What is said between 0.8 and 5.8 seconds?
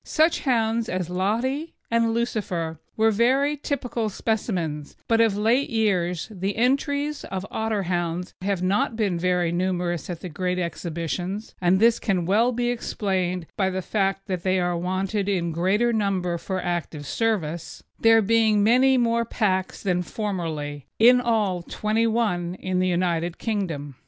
as Lottery and Lucifer were very typical specimens; but of late